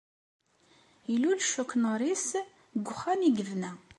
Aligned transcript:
Ilul 1.13 1.39
Chuck 1.51 1.71
Norris 1.81 2.27
deg 2.75 2.85
uxxam 2.93 3.21
i 3.27 3.29
yebna. 3.37 3.71